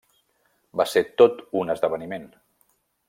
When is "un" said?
1.61-1.75